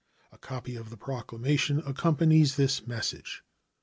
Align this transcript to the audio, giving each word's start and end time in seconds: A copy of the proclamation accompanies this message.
A 0.31 0.37
copy 0.39 0.75
of 0.75 0.89
the 0.89 0.97
proclamation 0.97 1.79
accompanies 1.85 2.55
this 2.55 2.87
message. 2.87 3.43